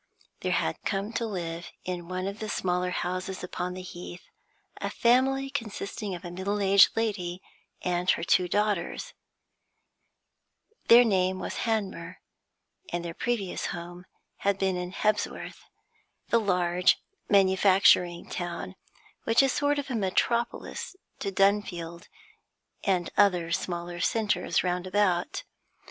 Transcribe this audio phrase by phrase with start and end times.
[0.39, 4.23] There had come to live, in one of the smaller houses upon the Heath,
[4.77, 7.39] a family consisting of a middle aged lady
[7.83, 9.13] and her two daughters;
[10.87, 12.17] their name was Hanmer,
[12.91, 14.05] and their previous home
[14.37, 15.65] had been in Hebsworth,
[16.29, 16.97] the large
[17.29, 18.73] manufacturing town
[19.25, 22.07] which is a sort of metropolis to Dunfield
[22.83, 25.43] and other smaller centres round about.